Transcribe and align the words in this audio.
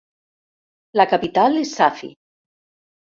La 1.01 1.05
capital 1.13 1.59
és 1.65 1.75
Safi. 1.81 2.11